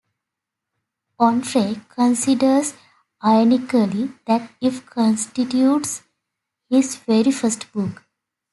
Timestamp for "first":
7.29-7.71